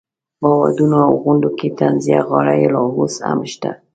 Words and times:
په 0.39 0.47
ودونو 0.59 0.97
او 1.07 1.13
غونډو 1.23 1.49
کې 1.57 1.67
طنزیه 1.79 2.19
غاړې 2.27 2.67
لا 2.73 2.81
اوس 2.97 3.15
هم 3.27 3.39
شته. 3.51 3.71